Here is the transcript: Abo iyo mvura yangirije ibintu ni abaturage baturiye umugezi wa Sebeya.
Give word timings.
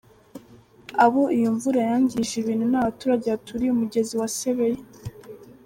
Abo 1.05 1.21
iyo 1.37 1.49
mvura 1.55 1.79
yangirije 1.89 2.35
ibintu 2.39 2.65
ni 2.67 2.77
abaturage 2.81 3.25
baturiye 3.33 3.71
umugezi 3.73 4.13
wa 4.21 4.27
Sebeya. 4.37 4.83